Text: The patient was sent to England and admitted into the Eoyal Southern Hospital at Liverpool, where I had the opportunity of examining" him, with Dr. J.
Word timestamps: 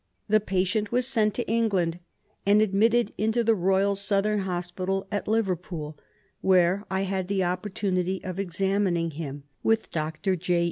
The 0.27 0.39
patient 0.39 0.91
was 0.91 1.05
sent 1.05 1.35
to 1.35 1.47
England 1.47 1.99
and 2.43 2.59
admitted 2.59 3.13
into 3.19 3.43
the 3.43 3.53
Eoyal 3.55 3.95
Southern 3.95 4.39
Hospital 4.39 5.05
at 5.11 5.27
Liverpool, 5.27 5.95
where 6.41 6.83
I 6.89 7.01
had 7.01 7.27
the 7.27 7.43
opportunity 7.43 8.19
of 8.23 8.39
examining" 8.39 9.11
him, 9.11 9.43
with 9.61 9.91
Dr. 9.91 10.35
J. 10.35 10.59